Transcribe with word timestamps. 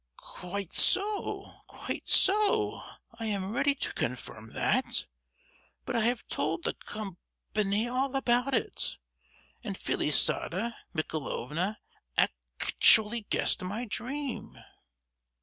"Quite 0.17 0.73
so—quite 0.73 2.07
so; 2.07 2.81
I 3.19 3.27
am 3.27 3.51
ready 3.51 3.75
to 3.75 3.93
confirm 3.93 4.51
that! 4.53 5.05
But 5.85 5.95
I 5.95 5.99
have 6.05 6.25
told 6.27 6.63
the 6.63 6.73
com—pany 6.73 7.87
all 7.87 8.15
about 8.15 8.55
it, 8.55 8.97
and 9.63 9.77
Felisata 9.77 10.73
Michaelovna 10.93 11.77
ac—tually 12.17 13.27
guessed 13.29 13.61
my 13.61 13.85
dream!" 13.85 14.57